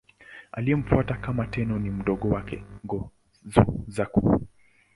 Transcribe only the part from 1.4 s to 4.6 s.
Tenno ni mdogo wake, Go-Suzaku.